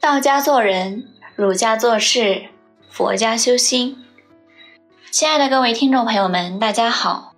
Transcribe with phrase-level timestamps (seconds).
[0.00, 2.46] 道家做人，儒家做事，
[2.88, 4.02] 佛家修心。
[5.10, 7.34] 亲爱的各位听众朋友们，大家好。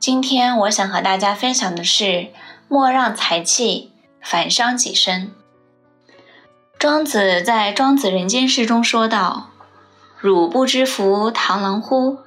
[0.00, 2.32] 今天我想和大家分享的是
[2.66, 5.30] “莫让财气反伤己身”。
[6.80, 9.50] 庄子在《庄子人间世》中说道
[10.18, 12.18] ：“汝不知夫螳螂乎？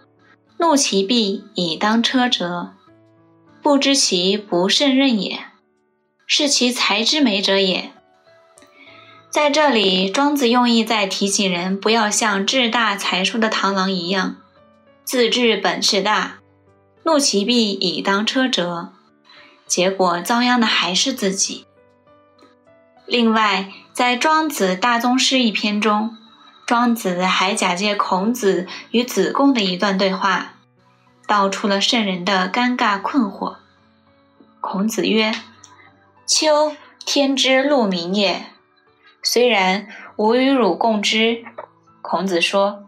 [0.60, 2.72] 怒其臂以当车辙，
[3.62, 5.40] 不知其不胜任也，
[6.26, 7.92] 是其才之美者也。”
[9.38, 14.38] 在这里，庄子用意在提醒人不要像志大才疏的螳螂一样，
[15.04, 16.40] 自知本事大，
[17.04, 18.90] 怒其臂以当车辙，
[19.68, 21.68] 结果遭殃的还是自己。
[23.06, 26.18] 另外，在《庄子大宗师》一篇中，
[26.66, 30.56] 庄子还假借孔子与子贡的一段对话，
[31.28, 33.58] 道出了圣人的尴尬困惑。
[34.62, 35.32] 孔子曰
[36.26, 38.48] ：“秋，天之路明也。”
[39.22, 41.44] 虽然吾与汝共之，
[42.02, 42.86] 孔子说：“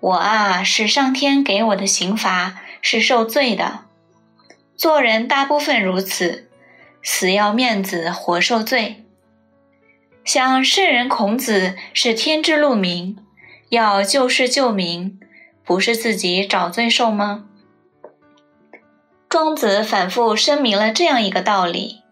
[0.00, 3.80] 我啊，是上天给我的刑罚，是受罪的。
[4.76, 6.48] 做人大部分如此，
[7.02, 9.04] 死要面子活受罪。
[10.24, 13.18] 像圣人孔子是天之路明，
[13.68, 15.20] 要救世救民，
[15.64, 17.44] 不是自己找罪受吗？”
[19.28, 22.02] 庄子反复声明了这样一个道理，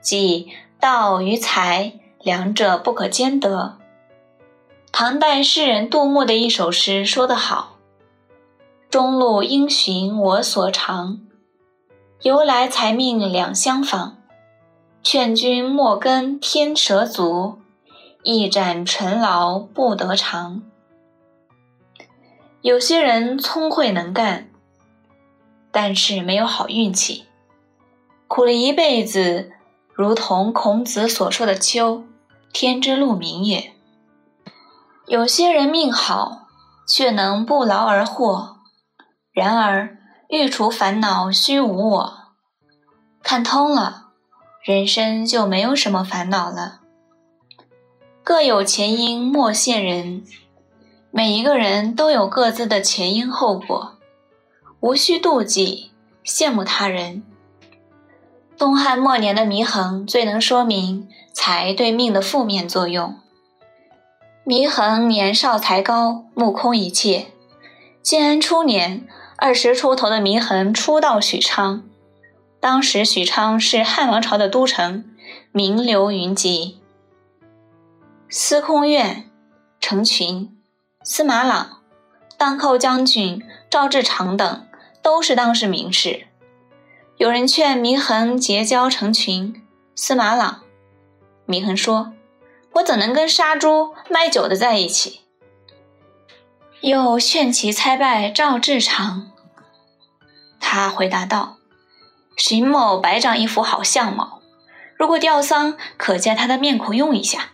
[0.00, 0.48] 即
[0.80, 1.92] 道与财。
[2.22, 3.78] 两者不可兼得。
[4.92, 7.76] 唐代诗人杜牧的一首诗说得好
[8.90, 11.20] ：“中路应循我所长，
[12.22, 14.18] 由来才命两相仿。
[15.02, 17.58] 劝君莫跟天蛇足，
[18.22, 20.62] 一展尘劳不得长。”
[22.60, 24.50] 有些人聪慧能干，
[25.70, 27.24] 但是没有好运气，
[28.28, 29.52] 苦了一辈子，
[29.94, 32.04] 如同孔子所说的秋。
[32.52, 33.72] 天之路明也。
[35.06, 36.48] 有些人命好，
[36.86, 38.56] 却能不劳而获。
[39.32, 42.18] 然而欲除烦恼须无我，
[43.22, 44.08] 看通了，
[44.62, 46.80] 人生就没有什么烦恼了。
[48.22, 50.24] 各有前因莫羡人，
[51.10, 53.96] 每一个人都有各自的前因后果，
[54.80, 55.90] 无需妒忌
[56.24, 57.24] 羡慕他人。
[58.56, 61.08] 东汉末年的祢衡最能说明。
[61.42, 63.18] 财对命的负面作用。
[64.44, 67.28] 祢衡年少才高，目空一切。
[68.02, 69.08] 建安初年，
[69.38, 71.84] 二十出头的祢衡初到许昌。
[72.60, 75.10] 当时许昌是汉王朝的都城，
[75.50, 76.78] 名流云集。
[78.28, 79.30] 司空苑、
[79.80, 80.54] 程群、
[81.02, 81.78] 司马朗、
[82.36, 84.66] 荡寇将军赵志长等
[85.00, 86.26] 都是当时名士。
[87.16, 89.62] 有人劝祢衡结交程群、
[89.94, 90.64] 司马朗。
[91.50, 92.12] 祢衡说
[92.74, 95.20] ：“我怎能跟杀猪卖酒的在一起？”
[96.80, 99.32] 又劝其参拜赵志长。
[100.60, 101.56] 他回答道
[102.38, 104.40] ：“荀某白长一副好相貌，
[104.96, 107.48] 如果吊丧，可借他的面孔用一下。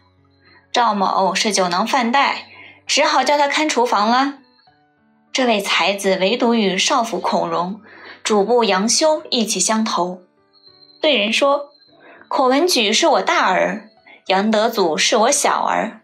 [0.71, 2.49] 赵某是酒囊饭袋，
[2.87, 4.35] 只好叫他看厨房了。
[5.33, 7.81] 这位才子唯独与少府孔融、
[8.23, 10.21] 主簿杨修意气相投，
[11.01, 11.71] 对人说。”
[12.29, 13.86] 孔文举是我大儿，
[14.27, 16.01] 杨德祖是我小儿，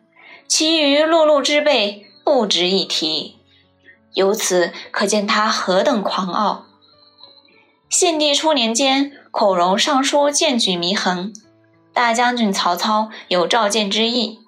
[0.46, 3.38] 其余碌碌之辈不值一提。
[4.14, 6.66] 由此可见他何等狂傲。
[7.88, 11.32] 献帝初年间，孔融上书荐举祢衡，
[11.92, 14.38] 大将军曹操有召见之意。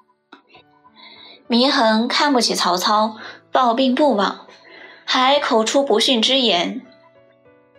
[1.49, 3.17] 祢衡看不起曹操，
[3.51, 4.47] 抱病不往，
[5.05, 6.81] 还口出不逊之言。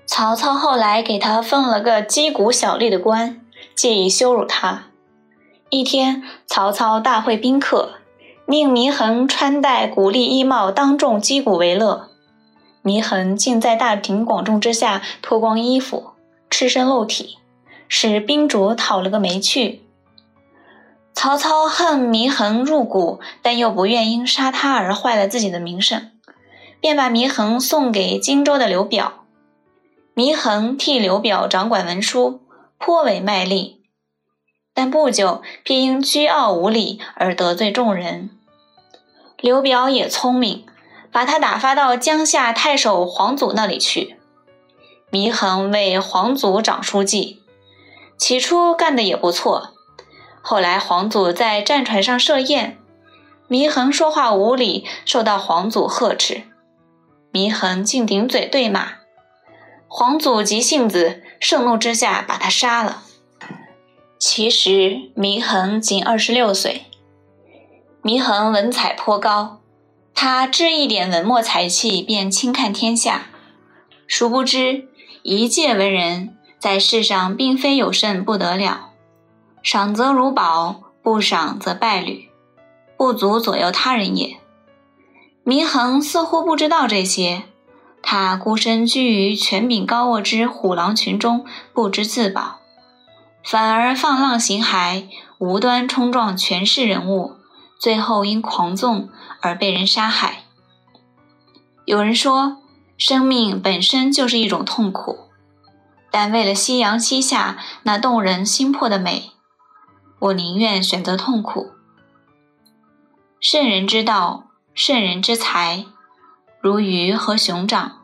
[0.06, 3.42] 曹操后来给他封了个击鼓小吏的官。
[3.74, 4.90] 借以羞辱他。
[5.78, 7.96] 一天，曹操大会宾客，
[8.46, 12.08] 命祢衡穿戴鼓励衣帽，当众击鼓为乐。
[12.82, 16.12] 祢衡竟在大庭广众之下脱光衣服，
[16.50, 17.40] 赤身露体，
[17.90, 19.82] 使宾主讨了个没趣。
[21.14, 26.12] 曹操恨祢衡入骨，但又不愿因杀他而坏了自己的名声，
[26.80, 29.26] 便把祢衡送给荆州的刘表。
[30.16, 32.40] 祢衡替刘表掌管文书。
[32.78, 33.82] 颇为卖力，
[34.76, 38.30] 但不久便因倨傲无礼而得罪众人。
[39.40, 40.66] 刘表也聪明，
[41.12, 44.18] 把他打发到江夏太守黄祖那里去。
[45.12, 47.42] 祢衡为黄祖长书记，
[48.18, 49.72] 起初干得也不错。
[50.42, 52.78] 后来黄祖在战船上设宴，
[53.48, 56.44] 祢衡说话无礼，受到黄祖呵斥。
[57.32, 58.94] 祢衡竟顶嘴对骂。
[59.88, 63.04] 黄祖急性子，盛怒之下把他杀了。
[64.28, 66.86] 其实祢衡仅二十六岁，
[68.02, 69.60] 祢衡文采颇高，
[70.16, 73.28] 他知一点文墨才气便轻看天下。
[74.08, 74.88] 殊不知，
[75.22, 78.90] 一介文人在世上并非有甚不得了，
[79.62, 82.30] 赏则如宝，不赏则败履，
[82.98, 84.38] 不足左右他人也。
[85.46, 87.44] 祢衡似乎不知道这些，
[88.02, 91.46] 他孤身居于权柄高卧之虎狼群中，
[91.76, 92.62] 不知自保，
[93.46, 95.08] 反而放浪形骸，
[95.38, 97.36] 无端冲撞权势人物。
[97.78, 99.10] 最后因狂纵
[99.42, 100.46] 而被人杀害。
[101.84, 102.58] 有人说，
[102.98, 105.28] 生命本身就是一种痛苦，
[106.10, 109.32] 但为了夕阳西下那动人心魄的美，
[110.18, 111.74] 我宁愿选择痛苦。
[113.40, 115.86] 圣人之道，圣人之才，
[116.60, 118.00] 如鱼和熊掌，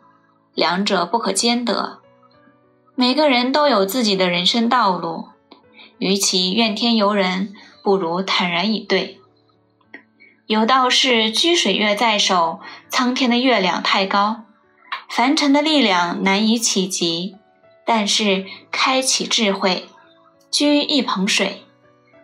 [0.54, 2.00] 两者不可兼得。
[2.94, 5.30] 每个人都有自己的人生道路，
[6.02, 7.54] 与其怨天尤人，
[7.84, 9.20] 不如坦然以对。
[10.48, 12.60] 有道是：居水月在手，
[12.90, 14.46] 苍天的月亮太高，
[15.08, 17.36] 凡尘的力量难以企及；
[17.86, 19.88] 但是开启智慧，
[20.52, 21.66] 掬一捧水，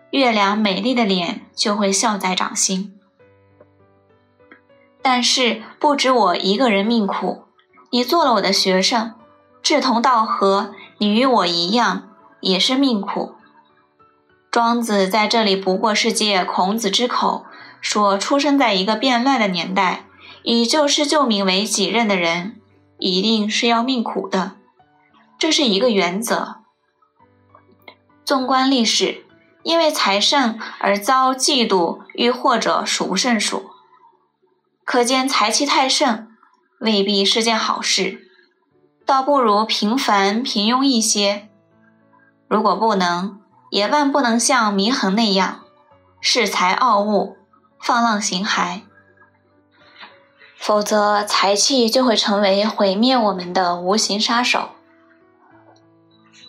[0.09, 2.99] 月亮美丽的脸就会笑在掌心。
[5.03, 7.43] 但是不止我一个人命苦，
[7.91, 9.13] 你做了我的学生，
[9.61, 12.09] 志同道合，你与我一样
[12.41, 13.36] 也是命苦。
[14.51, 17.45] 庄子在这里不过是借孔子之口。
[17.79, 20.05] 说，出生在一个变乱的年代，
[20.41, 22.59] 以救世救民为己任的人，
[22.97, 24.53] 一定是要命苦的，
[25.37, 26.57] 这是一个原则。
[28.25, 29.23] 纵观历史，
[29.63, 33.69] 因为财盛而遭嫉妒、欲祸者数不胜数，
[34.83, 36.27] 可见财气太盛
[36.79, 38.27] 未必是件好事，
[39.05, 41.47] 倒不如平凡平庸一些。
[42.49, 45.61] 如果不能，也万不能像祢衡那样
[46.21, 47.37] 恃才傲物。
[47.79, 48.81] 放浪形骸，
[50.57, 54.69] 否则财气就会成为毁灭我们的无形杀手。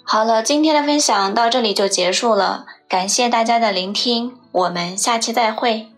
[0.02, 5.92] 好了，今天的分享到这里就结束了，感谢大家的聆听，我们下期再会。